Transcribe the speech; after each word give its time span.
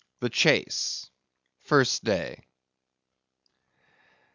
The 0.19 0.29
Chase—First 0.31 2.01
Day. 2.03 2.41